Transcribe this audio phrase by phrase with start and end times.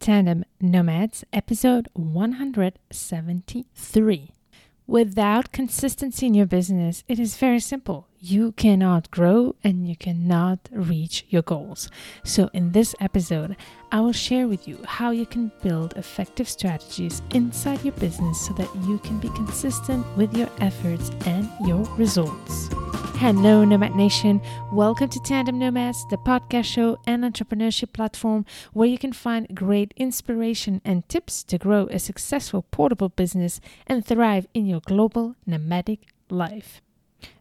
[0.00, 4.30] Tandem Nomads, episode 173.
[4.86, 8.08] Without consistency in your business, it is very simple.
[8.22, 11.88] You cannot grow and you cannot reach your goals.
[12.22, 13.56] So, in this episode,
[13.90, 18.52] I will share with you how you can build effective strategies inside your business so
[18.52, 22.68] that you can be consistent with your efforts and your results.
[23.16, 24.42] Hello, Nomad Nation.
[24.70, 28.44] Welcome to Tandem Nomads, the podcast show and entrepreneurship platform
[28.74, 34.04] where you can find great inspiration and tips to grow a successful portable business and
[34.04, 36.82] thrive in your global nomadic life.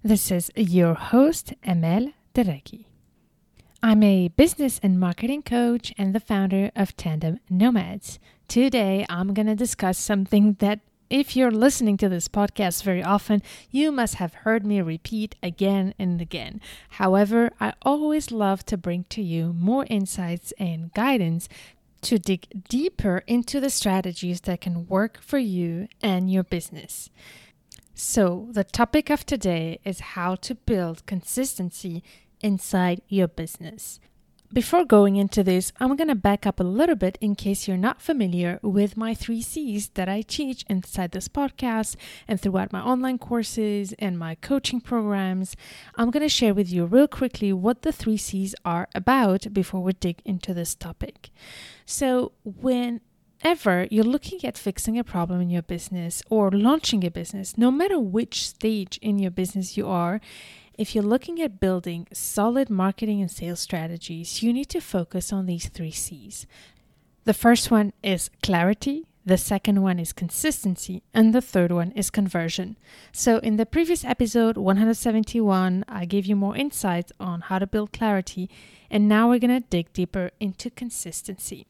[0.04, 2.86] This is your host, Amel Derragui.
[3.82, 8.20] I'm a business and marketing coach and the founder of Tandem Nomads.
[8.48, 13.42] Today, I'm going to discuss something that if you're listening to this podcast very often,
[13.72, 16.62] you must have heard me repeat again and again.
[16.90, 21.50] However, I always love to bring to you more insights and guidance
[22.02, 27.10] to dig deeper into the strategies that can work for you and your business.
[28.02, 32.02] So, the topic of today is how to build consistency
[32.40, 34.00] inside your business.
[34.54, 37.76] Before going into this, I'm going to back up a little bit in case you're
[37.76, 42.80] not familiar with my three C's that I teach inside this podcast and throughout my
[42.80, 45.58] online courses and my coaching programs.
[45.96, 49.84] I'm going to share with you real quickly what the three C's are about before
[49.84, 51.32] we dig into this topic.
[51.86, 52.32] So,
[53.42, 57.72] whenever you're looking at fixing a problem in your business or launching a business, no
[57.72, 60.20] matter which stage in your business you are,
[60.78, 65.46] if you're looking at building solid marketing and sales strategies, you need to focus on
[65.46, 66.46] these three C's.
[67.26, 72.10] The first one is clarity, the second one is consistency, and the third one is
[72.10, 72.78] conversion.
[73.12, 77.94] So, in the previous episode 171, I gave you more insights on how to build
[77.94, 78.50] clarity,
[78.90, 81.68] and now we're to dig deeper into consistency.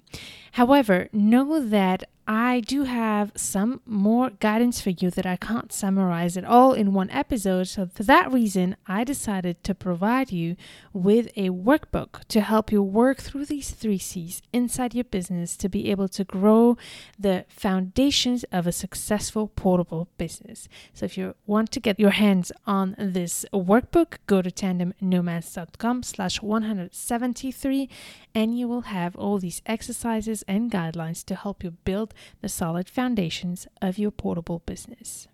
[0.53, 6.37] However, know that I do have some more guidance for you that I can't summarize
[6.37, 7.63] it all in one episode.
[7.63, 10.55] So, for that reason, I decided to provide you
[10.93, 15.67] with a workbook to help you work through these three C's inside your business to
[15.67, 16.77] be able to grow
[17.17, 20.69] the foundations of a successful portable business.
[20.93, 26.43] So, if you want to get your hands on this workbook, go to tandemnomads.com slash
[26.43, 27.89] 173
[28.35, 32.89] and you will have all these exercises and guidelines to help you build the solid
[32.89, 35.27] foundations of your portable business.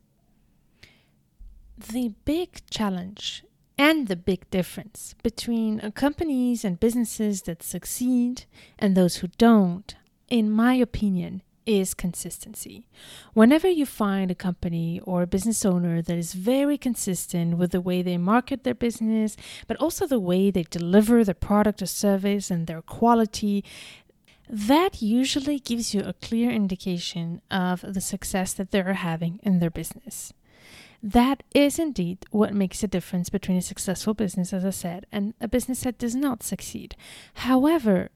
[1.78, 3.44] The big challenge
[3.78, 8.45] and the big difference between companies and businesses that succeed
[8.79, 9.95] and those who don't,
[10.29, 12.88] in my opinion, is consistency.
[13.34, 17.81] Whenever you find a company or a business owner that is very consistent with the
[17.81, 19.35] way they market their business,
[19.68, 23.63] but also the way they deliver their product or service and their quality,
[24.50, 29.69] that usually gives you a clear indication of the success that they're having in their
[29.69, 30.33] business.
[31.01, 35.33] That is indeed what makes a difference between a successful business, as I said, and
[35.39, 36.95] a business that does not succeed.
[37.35, 38.09] However,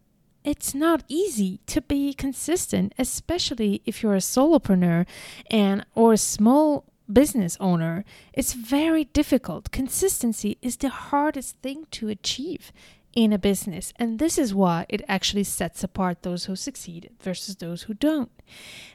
[0.43, 5.05] it's not easy to be consistent, especially if you're a solopreneur
[5.51, 8.05] and or a small business owner.
[8.33, 9.71] It's very difficult.
[9.71, 12.71] Consistency is the hardest thing to achieve
[13.19, 13.91] in a business.
[13.97, 18.31] And this is why it actually sets apart those who succeed versus those who don't.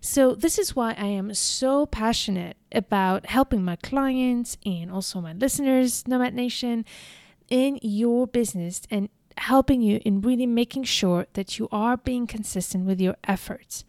[0.00, 5.34] So, this is why I am so passionate about helping my clients and also my
[5.34, 6.86] listeners, Nomad Nation,
[7.50, 12.86] in your business and helping you in really making sure that you are being consistent
[12.86, 13.84] with your efforts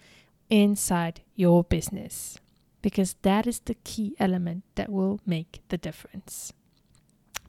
[0.50, 2.38] inside your business.
[2.82, 6.52] Because that is the key element that will make the difference.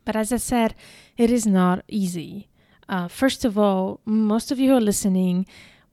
[0.05, 0.77] But as I said,
[1.17, 2.47] it is not easy.
[2.89, 5.47] Uh, first of all, most of you are listening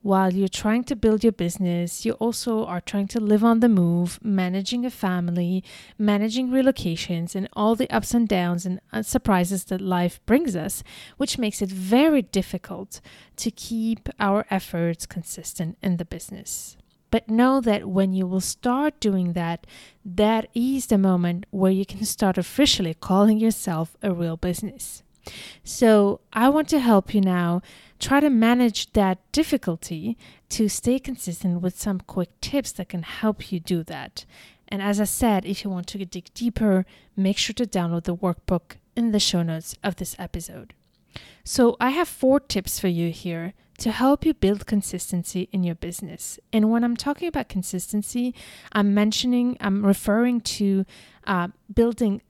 [0.04, 3.70] while you're trying to build your business, you also are trying to live on the
[3.70, 5.64] move, managing a family,
[5.98, 10.84] managing relocations, and all the ups and downs and uh, surprises that life brings us,
[11.16, 13.00] which makes it very difficult
[13.38, 16.76] to keep our efforts consistent in the business.
[17.10, 19.66] But know that when you will start doing that,
[20.04, 25.02] that is the moment where you can start officially calling yourself a real business.
[25.64, 27.62] So I want to help you now
[28.00, 30.18] try to manage that difficulty
[30.50, 34.26] to stay consistent with some quick tips that can help you do that.
[34.68, 36.86] And as I said, if you want to dig deeper,
[37.16, 40.74] make sure to download the workbook in the show notes of this episode.
[41.44, 45.76] So, I have four tips for you here to help you build consistency in your
[45.76, 46.40] business.
[46.52, 48.34] And when I'm talking about consistency,
[48.72, 50.86] I'm mentioning, I'm referring to
[51.26, 52.22] uh, building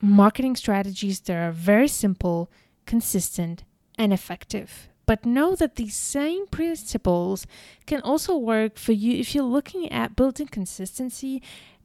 [0.00, 2.50] marketing strategies that are very simple,
[2.86, 3.64] consistent,
[3.98, 4.88] and effective.
[5.06, 7.46] But know that these same principles
[7.86, 11.42] can also work for you if you're looking at building consistency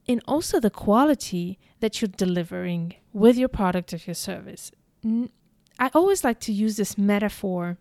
[0.07, 4.71] and also the quality that you're delivering with your product or your service.
[5.03, 7.77] I always like to use this metaphor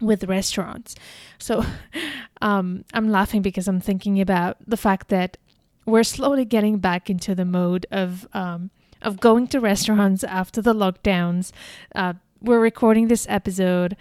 [0.00, 0.94] with restaurants.
[1.38, 1.64] So
[2.40, 5.36] um, I'm laughing because I'm thinking about the fact that
[5.84, 8.70] we're slowly getting back into the mode of um,
[9.02, 11.52] of going to restaurants after the lockdowns.
[11.94, 13.96] Uh, we're recording this episode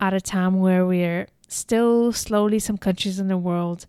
[0.00, 3.86] at a time where we're still slowly some countries in the world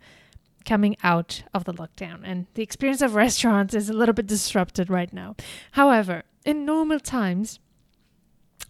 [0.66, 4.90] coming out of the lockdown and the experience of restaurants is a little bit disrupted
[4.90, 5.36] right now.
[5.72, 7.60] However, in normal times,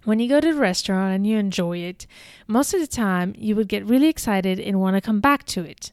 [0.04, 2.08] when you go to a restaurant and you enjoy it,
[2.48, 5.64] most of the time you would get really excited and want to come back to
[5.64, 5.92] it.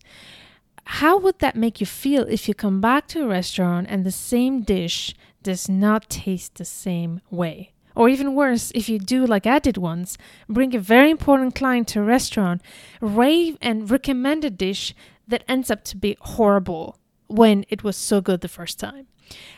[0.84, 4.10] How would that make you feel if you come back to a restaurant and the
[4.10, 7.72] same dish does not taste the same way?
[7.94, 10.16] Or even worse, if you do like I did once,
[10.48, 12.62] bring a very important client to a restaurant,
[13.00, 14.94] rave and recommend a dish
[15.26, 19.06] that ends up to be horrible when it was so good the first time.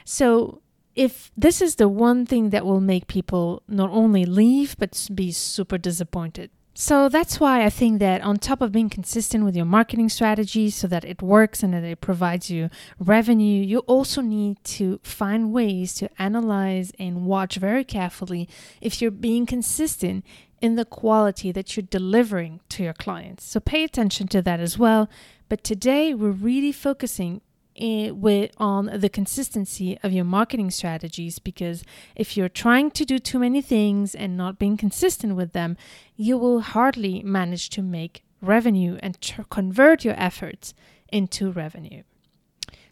[0.05, 0.62] So
[0.94, 5.32] if this is the one thing that will make people not only leave but be
[5.32, 6.50] super disappointed.
[6.75, 10.71] So that's why I think that on top of being consistent with your marketing strategy
[10.71, 15.53] so that it works and that it provides you revenue, you also need to find
[15.53, 18.49] ways to analyze and watch very carefully
[18.81, 20.25] if you're being consistent
[20.63, 23.45] in the quality that you're delivering to your clients.
[23.45, 25.11] So pay attention to that as well.
[25.51, 27.43] But today we're really focusing
[27.75, 31.83] Eh, with on the consistency of your marketing strategies because
[32.15, 35.79] if you're trying to do too many things and not being consistent with them,
[36.15, 40.75] you will hardly manage to make revenue and tr- convert your efforts
[41.11, 42.03] into revenue.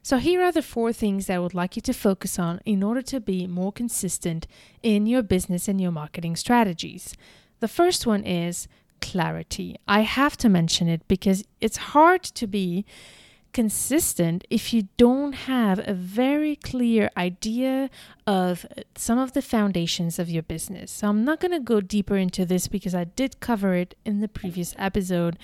[0.02, 2.82] So, here are the four things that I would like you to focus on in
[2.82, 4.46] order to be more consistent
[4.82, 7.14] in your business and your marketing strategies.
[7.60, 8.66] The first one is
[9.02, 9.76] clarity.
[9.86, 12.86] I have to mention it because it's hard to be
[13.52, 17.90] consistent if you don't have a very clear idea
[18.26, 18.66] of
[18.96, 20.90] some of the foundations of your business.
[20.90, 24.20] So I'm not going to go deeper into this because I did cover it in
[24.20, 25.38] the previous episode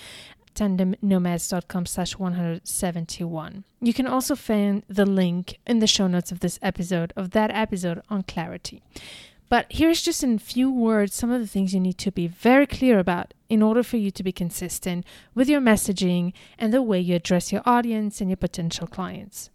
[0.57, 3.65] tandemnomads.com slash 171.
[3.81, 7.51] You can also find the link in the show notes of this episode of that
[7.51, 8.83] episode on clarity.
[9.49, 12.67] But here's just in few words some of the things you need to be very
[12.67, 15.05] clear about in order for you to be consistent
[15.35, 19.51] with your messaging and the way you address your audience and your potential clients.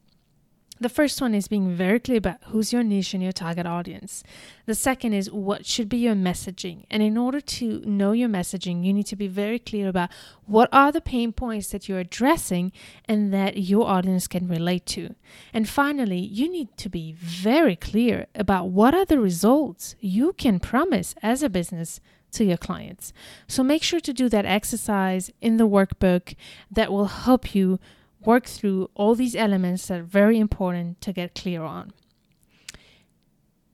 [0.81, 4.23] The first one is being very clear about who's your niche and your target audience.
[4.65, 6.85] The second is what should be your messaging.
[6.89, 10.09] And in order to know your messaging, you need to be very clear about
[10.47, 12.71] what are the pain points that you're addressing
[13.05, 15.13] and that your audience can relate to.
[15.53, 20.59] And finally, you need to be very clear about what are the results you can
[20.59, 21.99] promise as a business
[22.31, 23.13] to your clients.
[23.47, 26.35] So make sure to do that exercise in the workbook
[26.69, 27.79] that will help you
[28.23, 31.91] work through all these elements that are very important to get clear on.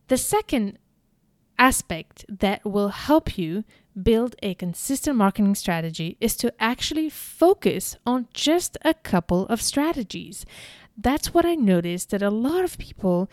[0.07, 0.77] The second
[1.59, 3.63] aspect that will help you
[4.01, 10.45] build a consistent marketing strategy is to actually focus on just a couple of strategies.
[10.95, 13.29] That's what I noticed that a lot of people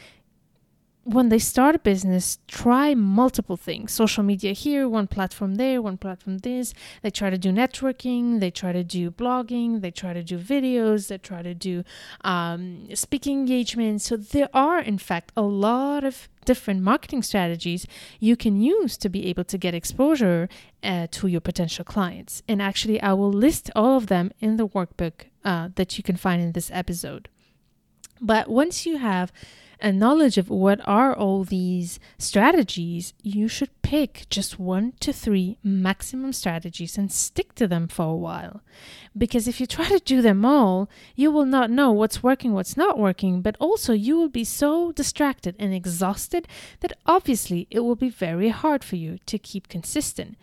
[1.05, 5.99] when they start a business, try multiple things social media here, one platform there, one
[5.99, 6.73] platform this.
[7.03, 11.09] They try to do networking, they try to do blogging, they try to do videos,
[11.09, 11.85] they try to do
[12.23, 14.07] um, speaking engagements.
[14.07, 17.87] So, there are, in fact, a lot of different marketing strategies
[18.21, 20.49] you can use to be able to get exposure
[20.83, 22.43] uh, to your potential clients.
[22.49, 26.17] And actually, I will list all of them in the workbook uh, that you can
[26.17, 27.29] find in this episode.
[28.21, 29.33] But once you have
[29.81, 35.59] a knowledge of what are all these strategies, you should pick just one to three
[35.63, 38.63] maximum strategies and stick to them for a while.
[39.17, 42.77] Because if you try to do them all, you will not know what's working, what's
[42.77, 46.49] not working, but also you will be so distracted and exhausted
[46.81, 50.37] that obviously it will be very hard for you to keep consistent.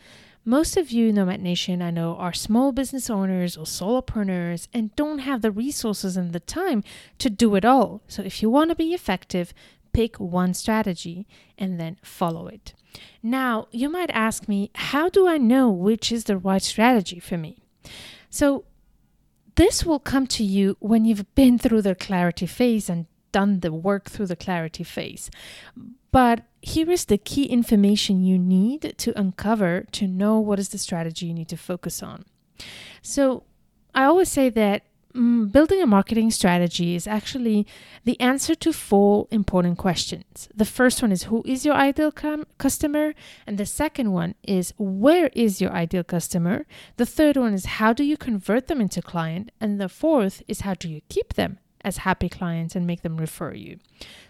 [0.44, 5.20] Most of you, Nomad Nation, I know, are small business owners or solopreneurs and don't
[5.20, 6.84] have the resources and the time
[7.20, 8.02] to do it all.
[8.08, 9.54] So, if you want to be effective,
[9.94, 11.28] pick one strategy
[11.60, 12.74] and then follow it.
[13.22, 17.38] Now, you might ask me, how do I know which is the right strategy for
[17.38, 17.60] me?
[18.32, 18.66] So,
[19.56, 23.72] this will come to you when you've been through the clarity phase and done the
[23.72, 25.30] work through the clarity phase.
[26.12, 30.78] But here is the key information you need to uncover to know what is the
[30.78, 32.26] strategy you need to focus on.
[33.02, 33.44] So,
[33.96, 37.66] I always say that mm, building a marketing strategy is actually
[38.04, 40.48] the answer to four important questions.
[40.56, 43.14] The first one is who is your ideal com- customer?
[43.48, 46.66] And the second one is where is your ideal customer?
[46.98, 49.52] The third one is how do you convert them into client?
[49.60, 53.18] And the fourth is how do you keep them as happy clients and make them
[53.18, 53.80] refer you?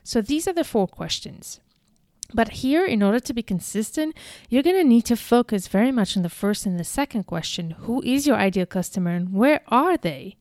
[0.03, 1.59] So these are the four questions.
[2.33, 4.15] But here, in order to be consistent,
[4.49, 7.71] you're going to need to focus very much on the first and the second question
[7.81, 10.37] Who is your ideal customer and where are they?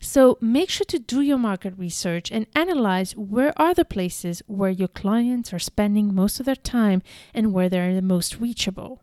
[0.00, 4.70] So make sure to do your market research and analyze where are the places where
[4.70, 9.00] your clients are spending most of their time and where they're the most reachable.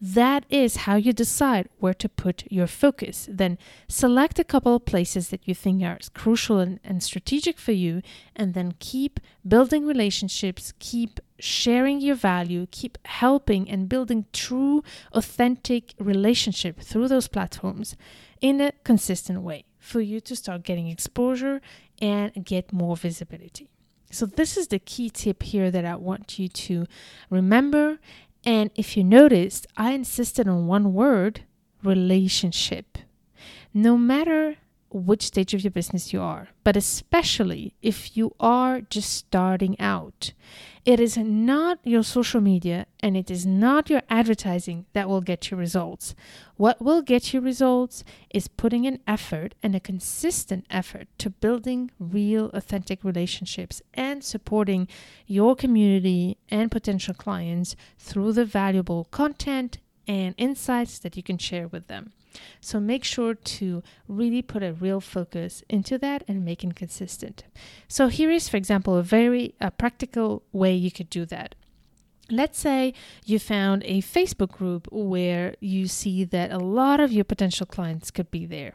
[0.00, 3.28] That is how you decide where to put your focus.
[3.30, 7.72] Then select a couple of places that you think are crucial and, and strategic for
[7.72, 8.02] you,
[8.36, 15.94] and then keep building relationships, keep sharing your value, keep helping and building true, authentic
[15.98, 17.96] relationship through those platforms
[18.40, 21.60] in a consistent way for you to start getting exposure
[22.00, 23.68] and get more visibility.
[24.10, 26.86] So, this is the key tip here that I want you to
[27.28, 27.98] remember
[28.44, 31.44] and if you noticed, I insisted on one word
[31.82, 32.98] relationship.
[33.74, 34.56] No matter
[34.90, 40.32] which stage of your business you are, but especially if you are just starting out.
[40.84, 45.50] It is not your social media and it is not your advertising that will get
[45.50, 46.14] you results.
[46.56, 51.90] What will get you results is putting an effort and a consistent effort to building
[51.98, 54.88] real, authentic relationships and supporting
[55.26, 59.76] your community and potential clients through the valuable content
[60.06, 62.12] and insights that you can share with them.
[62.60, 67.44] So make sure to really put a real focus into that and make it consistent.
[67.88, 71.54] So here is, for example, a very uh, practical way you could do that.
[72.30, 72.92] Let's say
[73.24, 78.10] you found a Facebook group where you see that a lot of your potential clients
[78.10, 78.74] could be there.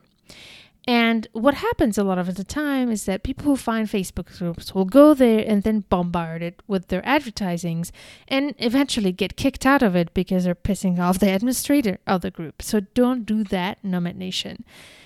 [0.85, 4.75] And what happens a lot of the time is that people who find Facebook groups
[4.75, 7.93] will go there and then bombard it with their advertisings
[8.27, 12.31] and eventually get kicked out of it because they're pissing off the administrator of the
[12.31, 12.61] group.
[12.61, 14.65] So don't do that, Nomad Nation.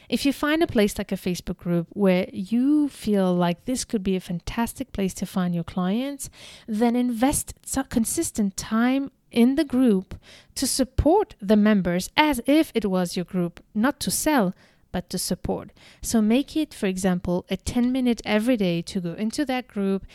[0.09, 4.03] If you find a place like a Facebook group where you feel like this could
[4.03, 6.29] be a fantastic place to find your clients,
[6.65, 7.53] then invest
[7.89, 10.15] consistent time in the group
[10.55, 14.55] to support the members as if it was your group, not to sell
[14.91, 15.71] but to support.
[16.01, 20.05] So make it, for example, a 10 minute every day to go into that group,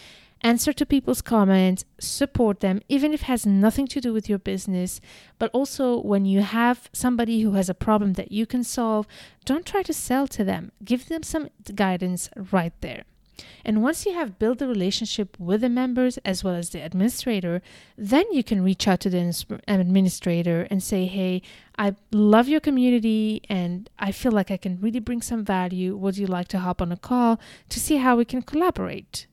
[0.43, 4.39] answer to people's comments, support them, even if it has nothing to do with your
[4.39, 5.01] business.
[5.39, 9.07] But also, when you have somebody who has a problem that you can solve,
[9.45, 10.73] don't try to sell to them.
[10.85, 13.05] Give them some guidance right there.
[13.65, 17.63] And once you have built a relationship with the members as well as the administrator,
[17.97, 21.43] then you can reach out to the administrator and say, Hey,
[21.79, 25.97] I love your community and I feel like I can really bring some value.
[25.97, 29.27] Would you like to hop on a call to see how we can collaborate?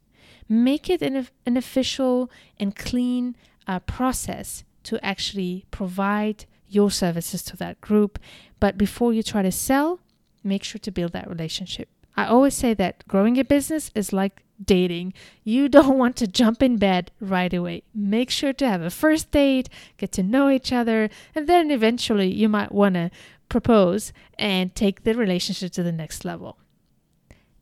[0.48, 3.36] Make it an, an official and clean
[3.68, 8.20] uh, process to actually provide your services to that group.
[8.60, 10.00] But before you try to sell,
[10.44, 11.90] make sure to build that relationship.
[12.20, 15.14] I always say that growing a business is like dating.
[15.46, 17.84] You don't want to jump in bed right away.
[17.96, 22.30] Make sure to have a first date, get to know each other, and then eventually
[22.30, 23.10] you might want to
[23.48, 26.58] propose and take the relationship to the next level.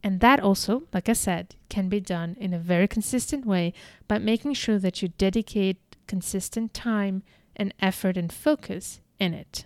[0.01, 3.73] And that also, like I said, can be done in a very consistent way
[4.07, 7.21] by making sure that you dedicate consistent time
[7.55, 9.65] and effort and focus in it.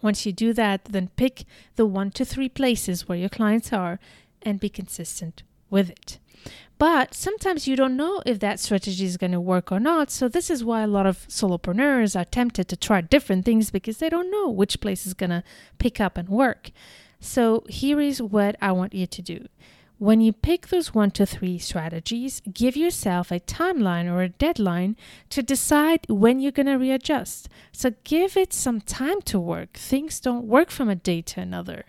[0.00, 1.44] Once you do that, then pick
[1.76, 3.98] the one to three places where your clients are
[4.42, 6.18] and be consistent with it.
[6.78, 10.12] But sometimes you don't know if that strategy is going to work or not.
[10.12, 13.98] So, this is why a lot of solopreneurs are tempted to try different things because
[13.98, 15.42] they don't know which place is going to
[15.78, 16.70] pick up and work.
[17.18, 19.48] So, here is what I want you to do
[19.98, 24.96] when you pick those one to three strategies, give yourself a timeline or a deadline
[25.30, 27.48] to decide when you're going to readjust.
[27.72, 29.76] So give it some time to work.
[29.76, 31.84] Things don't work from a day to another.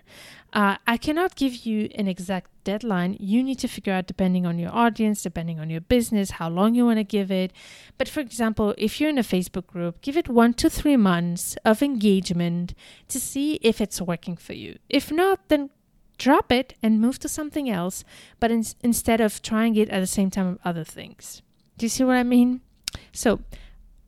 [0.51, 3.16] Uh, I cannot give you an exact deadline.
[3.20, 6.74] You need to figure out, depending on your audience, depending on your business, how long
[6.74, 7.51] you want to give it.
[8.00, 11.56] But for example, if you're in a Facebook group, give it one to three months
[11.63, 12.74] of engagement
[13.10, 14.80] to see if it's working for you.
[14.89, 15.70] If not, then
[16.20, 18.04] drop it and move to something else,
[18.40, 21.42] but in, instead of trying it at the same time of other things.
[21.78, 22.62] Do you see what I mean?
[23.12, 23.40] So,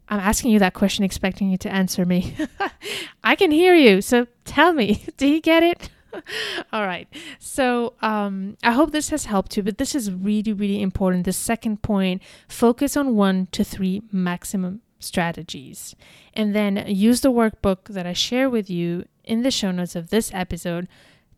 [0.10, 2.36] I'm asking you that question, expecting you to answer me.
[3.24, 5.89] I can hear you, so tell me, do you get it?
[6.74, 7.08] All right.
[7.39, 11.25] So um, I hope this has helped you, but this is really, really important.
[11.25, 15.96] The second point focus on one to three maximum strategies.
[16.34, 20.10] And then use the workbook that I share with you in the show notes of
[20.10, 20.88] this episode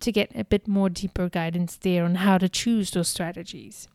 [0.04, 3.88] to get a bit more deeper guidance there on how to choose those strategies.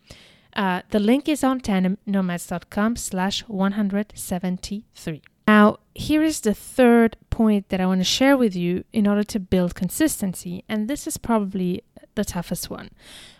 [0.55, 5.23] Uh, the link is on tandemnomads.com slash 173.
[5.47, 9.25] Now, here is the third point that I want to share with you in order
[9.25, 10.65] to build consistency.
[10.69, 11.83] And this is probably
[12.17, 12.91] the toughest one,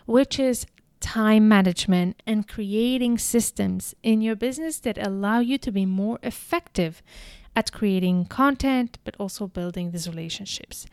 [0.05, 0.65] which is
[0.99, 7.01] time management and creating systems in your business that allow you to be more effective
[7.55, 10.85] at creating content, but also building these relationships.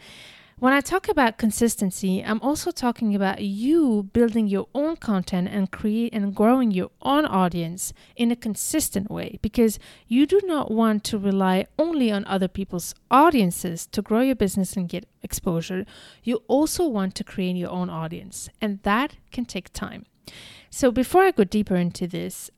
[0.58, 5.70] When I talk about consistency, I'm also talking about you building your own content and
[5.70, 11.04] create and growing your own audience in a consistent way because you do not want
[11.04, 15.84] to rely only on other people's audiences to grow your business and get exposure.
[16.22, 20.06] You also want to create your own audience, and that can take time.
[20.70, 22.50] So, before I go deeper into this,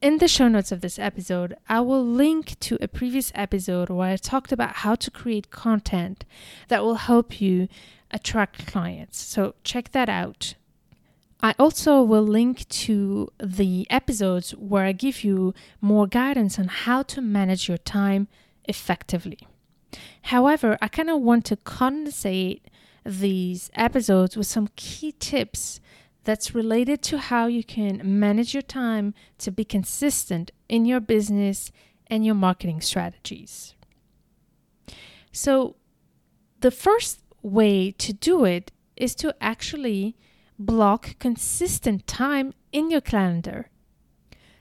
[0.00, 4.12] in the show notes of this episode, I will link to a previous episode where
[4.12, 6.24] I talked about how to create content
[6.68, 7.68] that will help you
[8.10, 9.18] attract clients.
[9.18, 10.54] So check that out.
[11.40, 17.02] I also will link to the episodes where I give you more guidance on how
[17.04, 18.28] to manage your time
[18.64, 19.38] effectively.
[20.22, 22.62] However, I kind of want to condensate
[23.04, 25.80] these episodes with some key tips
[26.28, 31.72] that's related to how you can manage your time to be consistent in your business
[32.08, 33.74] and your marketing strategies.
[35.32, 35.76] So,
[36.60, 40.16] the first way to do it is to actually
[40.58, 43.70] block consistent time in your calendar.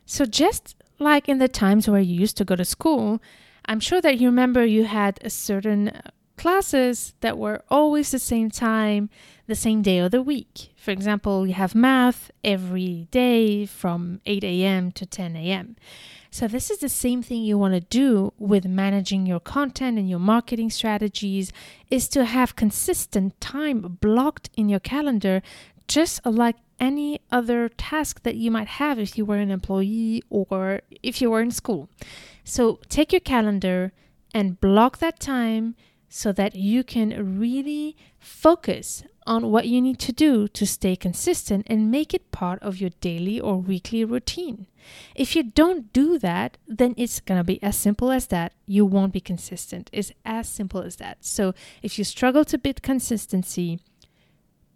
[0.05, 3.21] So, just like in the times where you used to go to school,
[3.65, 8.19] I'm sure that you remember you had a certain uh, classes that were always the
[8.19, 9.09] same time,
[9.47, 10.73] the same day of the week.
[10.75, 14.91] For example, you have math every day from 8 a.m.
[14.91, 15.75] to 10 a.m.
[16.29, 20.09] So, this is the same thing you want to do with managing your content and
[20.09, 21.51] your marketing strategies
[21.89, 25.41] is to have consistent time blocked in your calendar,
[25.87, 30.81] just like any other task that you might have if you were an employee or
[31.01, 31.89] if you were in school.
[32.43, 33.93] So, take your calendar
[34.33, 35.75] and block that time
[36.09, 41.67] so that you can really focus on what you need to do to stay consistent
[41.69, 44.67] and make it part of your daily or weekly routine.
[45.13, 48.53] If you don't do that, then it's going to be as simple as that.
[48.65, 49.89] You won't be consistent.
[49.91, 51.17] It's as simple as that.
[51.21, 53.79] So if you struggle to build consistency,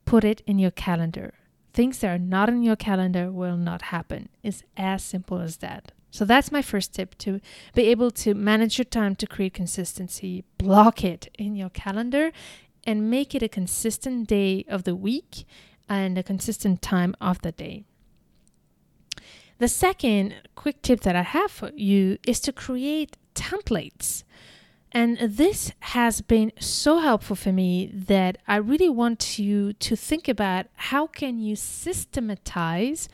[0.05, 1.33] put it in your calendar.
[1.73, 4.27] Things that are not in your calendar will not happen.
[4.43, 5.93] It's as simple as that.
[6.11, 7.39] So that's my first tip to
[7.73, 10.43] be able to manage your time to create consistency.
[10.57, 12.33] Block it in your calendar
[12.83, 15.45] and make it a consistent day of the week
[15.87, 17.83] and a consistent time of the day.
[19.59, 24.23] The second quick tip that I have for you is to create templates.
[24.93, 30.27] And this has been so helpful for me that I really want you to think
[30.27, 33.07] about how can you systematize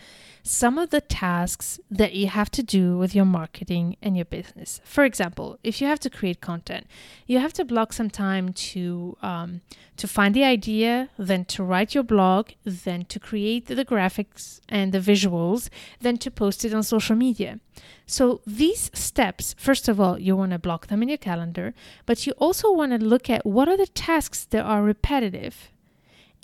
[0.48, 4.80] some of the tasks that you have to do with your marketing and your business.
[4.86, 6.88] For example, if you have to create content,
[7.26, 9.62] you have to block some time to um,
[9.98, 14.94] to find the idea, then to write your blog, then to create the graphics and
[14.94, 17.60] the visuals, then to post it on social media.
[18.06, 21.67] So these steps, first of all, you want to block them in your calendar,
[22.06, 25.72] but you also want to look at what are the tasks that are repetitive,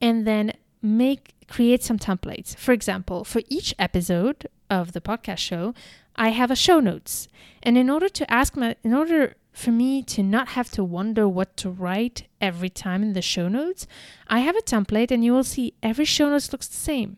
[0.01, 2.55] and then make create some templates.
[2.57, 5.73] For example, for each episode of the podcast show,
[6.15, 7.27] I have a show notes.
[7.61, 11.27] And in order to ask my in order for me to not have to wonder
[11.27, 13.87] what to write every time in the show notes,
[14.27, 17.17] I have a template and you will see every show notes looks the same.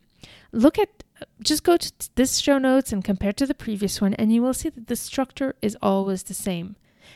[0.51, 1.03] Look at
[1.41, 4.53] just go to this show notes and compare to the previous one and you will
[4.53, 6.75] see that the structure is always the same.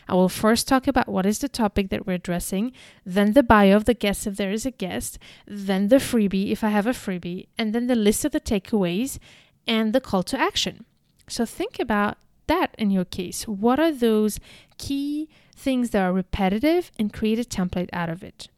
[0.10, 2.74] I will first talk about what is the topic that we're addressing,
[3.06, 6.63] then the bio of the guest if there is a guest, then the freebie if
[6.63, 9.19] I have a freebie, and then the list of the takeaways
[9.67, 10.86] and the call to action.
[11.28, 12.17] So think about
[12.48, 13.48] that in your case.
[13.48, 14.39] What are those
[14.80, 18.50] key things that are repetitive and create a template out of it?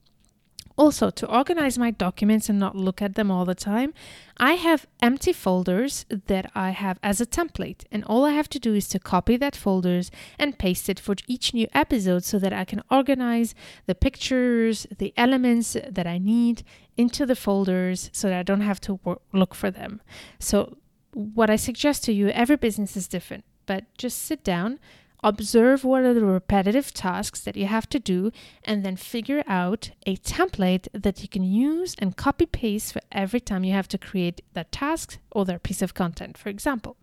[0.82, 3.94] Also, to organize my documents and not look at them all the time,
[4.38, 7.84] I have empty folders that I have as a template.
[7.92, 11.14] And all I have to do is to copy that folders and paste it for
[11.28, 13.54] each new episode so that I can organize
[13.86, 16.64] the pictures, the elements that I need
[16.98, 20.02] into the folders so that I don't have to work, look for them.
[20.40, 20.78] So,
[21.14, 24.80] what I suggest to you, every business is different, but just sit down,
[25.24, 28.32] Observe what are the repetitive tasks that you have to do
[28.64, 33.40] and then figure out a template that you can use and copy paste for every
[33.40, 36.98] time you have to create that task or that piece of content, for example.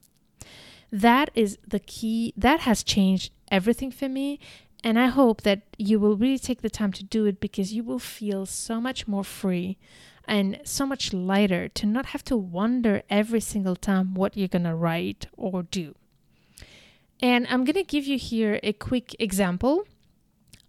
[0.91, 4.41] That is the key, that has changed everything for me
[4.85, 7.83] And I hope that you will really take the time to do it because you
[7.83, 9.77] will feel so much more free
[10.25, 14.65] and so much lighter to not have to wonder every single time what you're going
[14.65, 15.95] to write or do.
[17.21, 19.85] And I'm going to give you here a quick example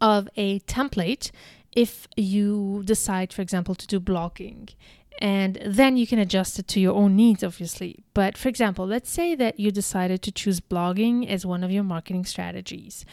[0.01, 1.31] of a template
[1.75, 4.73] if you decide, for example, to do blogging.
[5.21, 8.03] And then you can adjust it to your own needs, obviously.
[8.13, 11.83] But for example, let's say that you decided to choose blogging as one of your
[11.83, 13.05] marketing strategies.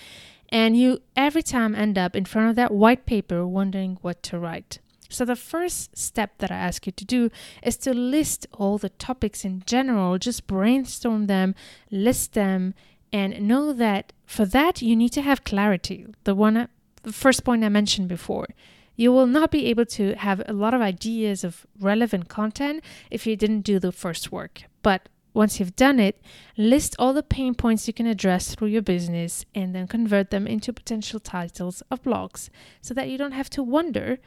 [0.48, 4.38] And you every time end up in front of that white paper wondering what to
[4.38, 4.78] write.
[5.08, 7.30] So, the first step that I ask you to do
[7.62, 11.54] is to list all the topics in general, just brainstorm them,
[11.90, 12.74] list them,
[13.16, 16.06] and know that for that you need to have clarity.
[16.24, 16.68] The one,
[17.02, 18.48] the first point I mentioned before.
[18.94, 23.26] You will not be able to have a lot of ideas of relevant content if
[23.26, 24.64] you didn't do the first work.
[24.82, 26.20] But once you've done it,
[26.56, 30.46] list all the pain points you can address through your business and then convert them
[30.46, 32.48] into potential titles of blogs
[32.80, 34.18] so that you don't have to wonder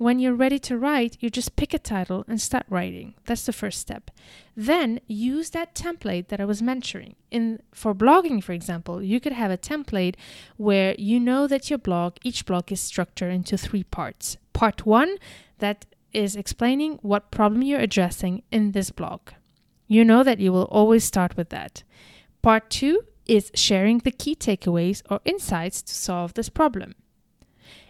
[0.00, 3.12] when you're ready to write, you just pick a title and start writing.
[3.26, 4.10] That's the first step.
[4.56, 7.16] Then use that template that I was mentioning.
[7.30, 10.14] In for blogging, for example, you could have a template
[10.56, 14.38] where you know that your blog, each blog is structured into three parts.
[14.54, 15.18] Part 1
[15.58, 15.84] that
[16.14, 19.20] is explaining what problem you're addressing in this blog.
[19.86, 21.82] You know that you will always start with that.
[22.40, 26.94] Part 2 is sharing the key takeaways or insights to solve this problem.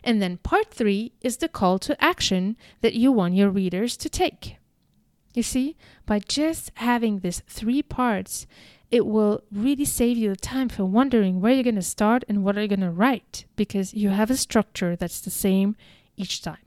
[0.03, 4.09] And then part three is the call to action that you want your readers to
[4.09, 4.57] take.
[5.35, 8.47] You see, by just having these three parts,
[8.91, 12.43] it will really save you the time for wondering where you're going to start and
[12.43, 15.77] what are you going to write because you have a structure that's the same
[16.17, 16.59] each time.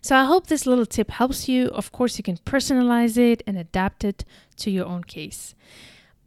[0.00, 1.68] So I hope this little tip helps you.
[1.68, 4.24] Of course, you can personalize it and adapt it
[4.58, 5.54] to your own case.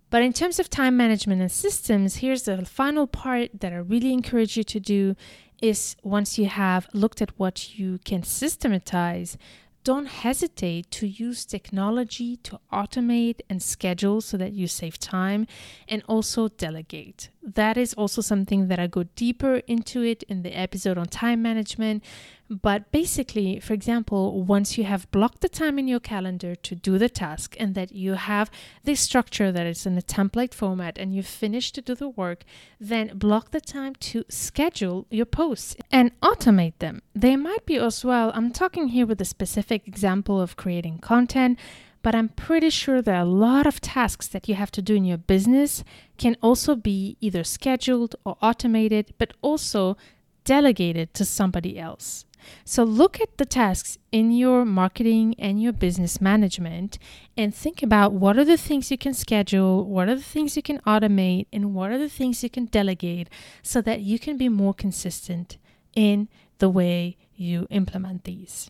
[0.10, 4.12] But in terms of time management and systems, here's the final part that I really
[4.12, 5.16] encourage you to do
[5.62, 9.38] is once you have looked at what you can systematize,
[9.84, 15.48] don't hesitate to use technology to automate and schedule so that you save time
[15.88, 17.30] and also delegate.
[17.42, 21.42] That is also something that I go deeper into it in the episode on time
[21.42, 22.04] management
[22.52, 26.98] but basically, for example, once you have blocked the time in your calendar to do
[26.98, 28.52] the task and that you have
[28.84, 32.44] this structure that is in a template format and you've finished to do the work,
[32.78, 37.02] then block the time to schedule your posts and automate them.
[37.16, 41.58] They might be as well, I'm talking here with a specific example of creating content
[42.04, 45.06] but I'm pretty sure that a lot of tasks that you have to do in
[45.06, 45.84] your business
[46.18, 49.98] can also be either scheduled or automated, but also
[50.44, 52.26] delegated to somebody else.
[52.66, 56.98] So look at the tasks in your marketing and your business management
[57.38, 60.64] and think about what are the things you can schedule, what are the things you
[60.64, 63.30] can automate, and what are the things you can delegate
[63.62, 65.58] so that you can be more consistent
[65.96, 66.28] in
[66.60, 68.70] the way you implement these.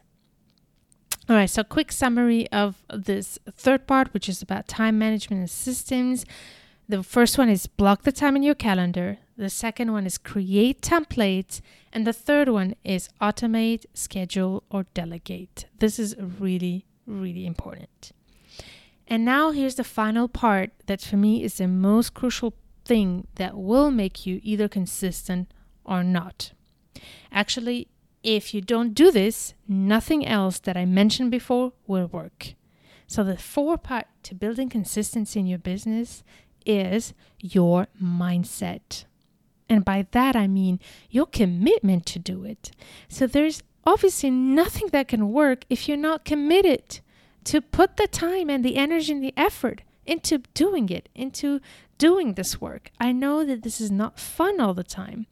[1.29, 5.49] All right, so quick summary of this third part, which is about time management and
[5.49, 6.25] systems.
[6.89, 9.19] The first one is block the time in your calendar.
[9.41, 11.61] The second one is create templates.
[11.91, 15.65] And the third one is automate, schedule, or delegate.
[15.79, 18.11] This is really, really important.
[19.07, 22.53] And now here's the final part that for me is the most crucial
[22.85, 25.51] thing that will make you either consistent
[25.83, 26.51] or not.
[27.31, 27.87] Actually,
[28.21, 32.53] if you don't do this, nothing else that I mentioned before will work.
[33.07, 36.23] So, the four part to building consistency in your business
[36.63, 39.05] is your mindset.
[39.71, 42.71] And by that, I mean your commitment to do it.
[43.07, 46.99] So there's obviously nothing that can work if you're not committed
[47.45, 51.61] to put the time and the energy and the effort into doing it, into
[51.97, 52.91] doing this work.
[52.99, 55.25] I know that this is not fun all the time,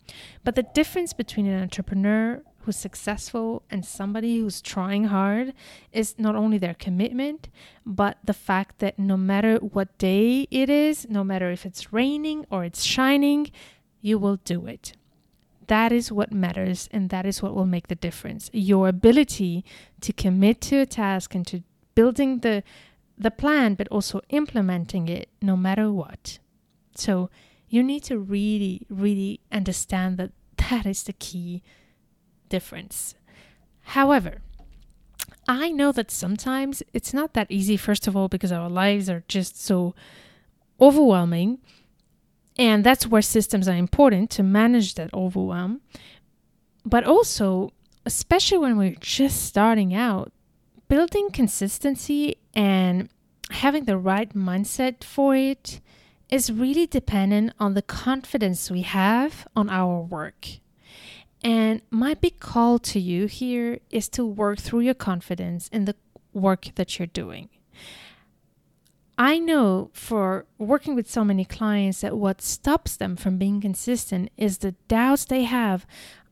[0.45, 5.53] but the difference between an entrepreneur who's successful and somebody who's trying hard
[5.91, 7.49] is not only their commitment,
[7.85, 12.45] but the fact that no matter what day it is, no matter if it's raining
[12.49, 13.51] or it's shining,
[14.01, 14.93] you will do it.
[15.67, 18.49] That is what matters, and that is what will make the difference.
[18.53, 19.63] Your ability
[20.01, 21.63] to commit to a task and to
[21.95, 22.63] building the
[23.17, 26.39] the plan, but also implementing it no matter what.
[26.95, 27.29] So
[27.67, 30.31] you need to really, really understand that
[30.69, 31.61] that is the key
[32.47, 33.15] difference.
[33.81, 34.41] However,
[35.47, 39.23] I know that sometimes it's not that easy, first of all, because our lives are
[39.27, 39.95] just so
[40.79, 41.59] overwhelming.
[42.59, 45.79] And that's where systems are important to manage that overwhelm.
[46.85, 47.71] But also,
[48.05, 50.33] especially when we're just starting out,
[50.89, 53.07] building consistency and
[53.51, 55.79] having the right mindset for it
[56.29, 60.59] is really dependent on the confidence we have on our work.
[61.41, 65.95] And my big call to you here is to work through your confidence in the
[66.33, 67.47] work that you're doing.
[69.19, 74.31] I know for working with so many clients that what stops them from being consistent
[74.37, 75.85] is the doubts they have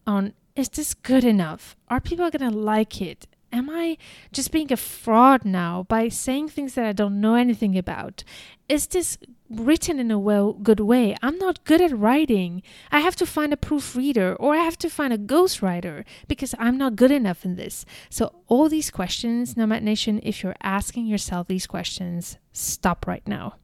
[0.08, 1.76] on is this good enough?
[1.89, 3.28] Are people going to like it?
[3.52, 3.97] Am I
[4.32, 8.23] just being a fraud now by saying things that I don't know anything about?
[8.69, 9.17] Is this
[9.50, 11.16] written in a well good way?
[11.22, 12.62] I'm not good at writing.
[12.92, 16.78] I have to find a proofreader or I have to find a ghostwriter because I'm
[16.78, 17.86] not good enough in this.
[18.10, 23.56] So all these questions, Nomad Nation, if you're asking yourself these questions, stop right now.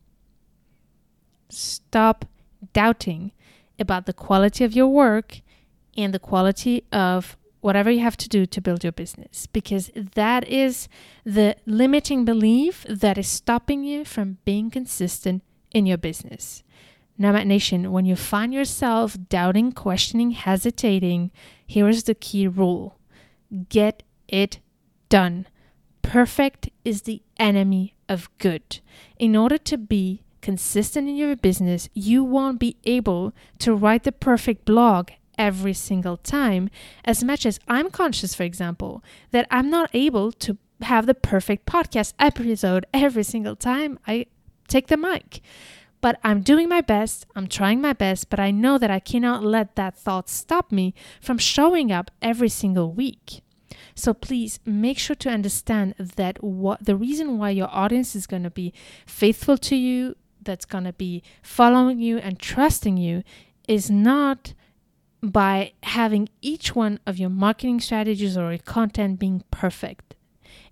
[1.50, 2.26] Stop
[2.74, 3.32] doubting
[3.80, 5.42] about the quality of your work
[5.98, 10.48] and the quality of whatever you have to do to build your business because that
[10.50, 10.90] is
[11.24, 15.42] the limiting belief that is stopping you from being consistent
[15.74, 16.64] in your business.
[17.18, 21.32] Nomad Nation, when you find yourself doubting, questioning, hesitating,
[21.66, 22.98] here is the key rule
[23.70, 24.60] get it
[25.10, 25.48] done.
[26.02, 28.80] Perfect is the enemy of good.
[29.20, 34.12] In order to be consistent in your business, you won't be able to write the
[34.12, 36.70] perfect blog every single time,
[37.06, 41.66] as much as I'm conscious, for example, that I'm not able to have the perfect
[41.66, 44.26] podcast episode every single time I
[44.68, 45.42] take the mic.
[46.02, 49.44] But I'm doing my best, I'm trying my best, but I know that I cannot
[49.44, 53.42] let that thought stop me from showing up every single week.
[53.96, 58.44] So please make sure to understand that what the reason why your audience is going
[58.44, 58.74] to be
[59.06, 63.24] faithful to you, that's going to be following you and trusting you
[63.68, 64.54] is not
[65.22, 70.16] by having each one of your marketing strategies or your content being perfect.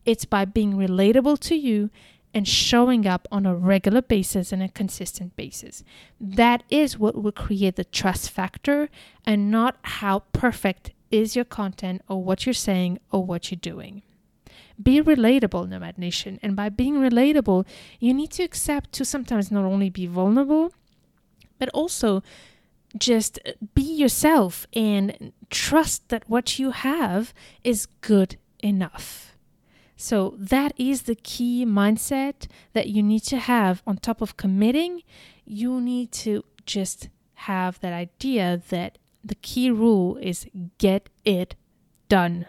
[0.04, 1.90] It's by being relatable to you
[2.34, 5.84] and showing up on a regular basis and a consistent basis.
[6.20, 8.90] That is what will create the trust factor
[9.26, 14.02] and not how perfect is your content or what you're saying or what you're doing.
[14.82, 16.40] Be relatable, Nomad Nation.
[16.42, 17.68] And by being relatable,
[18.00, 20.74] you need to accept to sometimes not only be vulnerable,
[21.60, 22.24] but also
[22.98, 29.31] just uh, be yourself and trust that what you have is good enough.
[30.02, 35.04] So, that is the key mindset that you need to have on top of committing.
[35.46, 37.10] You need to just
[37.46, 40.48] have that idea that the key rule is
[40.80, 41.54] get it
[42.10, 42.48] done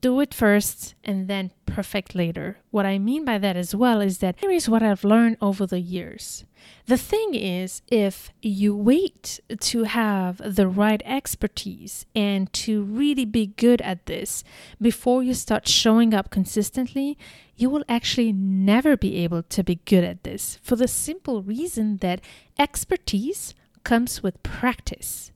[0.00, 2.58] do it first and then perfect later.
[2.70, 5.66] What I mean by that as well is that here is what I've learned over
[5.66, 6.44] the years.
[6.86, 13.46] The thing is, if you wait to have the right expertise and to really be
[13.46, 14.44] good at this
[14.80, 17.18] before you start showing up consistently,
[17.56, 21.98] you will actually never be able to be good at this for the simple reason
[21.98, 22.20] that
[22.58, 25.32] expertise comes with practice,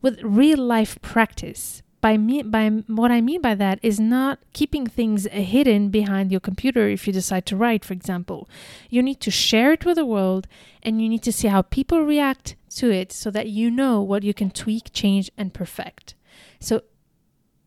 [0.00, 4.86] with real life practice by me by what I mean by that is not keeping
[4.86, 8.48] things hidden behind your computer if you decide to write for example.
[8.88, 10.46] You need to share it with the world
[10.82, 14.22] and you need to see how people react to it so that you know what
[14.22, 16.14] you can tweak change and perfect.
[16.58, 16.82] So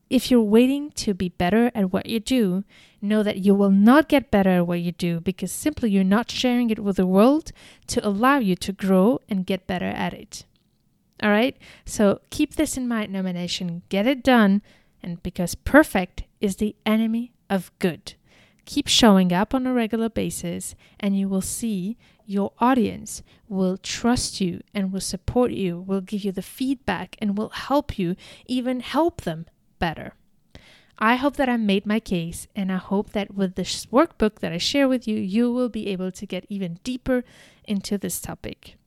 [0.09, 2.63] if you're waiting to be better at what you do
[3.01, 6.31] know that you will not get better at what you do because simply you're not
[6.31, 7.51] sharing it with the world
[7.87, 10.45] to allow you to grow and get better at it
[11.23, 11.57] all right.
[11.85, 13.81] So keep this in mind, Nomad Nation.
[13.89, 14.61] Get it done.
[15.01, 18.15] And because perfect is the enemy of good.
[18.65, 24.39] Keep showing up on a regular basis, and you will see your audience will trust
[24.39, 28.79] you and will support you, will give you the feedback, and will help you even
[28.79, 29.45] help them
[29.79, 30.13] better.
[30.97, 34.53] I hope that I made my case, and I hope that with this workbook that
[34.53, 37.25] I share with you, you will be able to get even deeper
[37.65, 38.77] into this topic.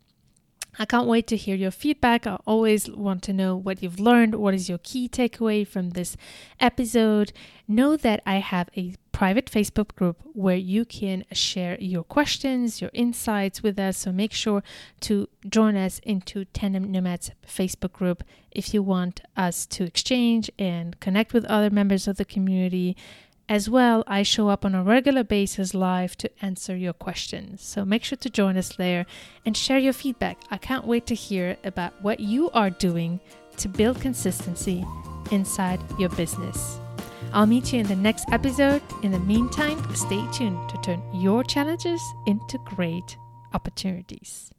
[0.78, 2.26] I can't wait to hear your feedback.
[2.26, 4.34] I always want to know what you've learned.
[4.34, 6.16] What is your key takeaway from this
[6.60, 7.32] episode?
[7.66, 12.90] Know that I have a private Facebook group where you can share your questions, your
[12.92, 13.96] insights with us.
[13.96, 14.62] So make sure
[15.00, 21.00] to join us into Tandem Nomads Facebook group if you want us to exchange and
[21.00, 22.94] connect with other members of the community
[23.48, 27.62] as well, I show up on a regular basis live to answer your questions.
[27.62, 29.06] So make sure to join us there
[29.44, 30.38] and share your feedback.
[30.50, 33.20] I can't wait to hear about what you are doing
[33.58, 34.84] to build consistency
[35.30, 36.80] inside your business.
[37.32, 38.82] I'll meet you in the next episode.
[39.02, 43.16] In the meantime, stay tuned to turn your challenges into great
[43.52, 44.50] opportunities.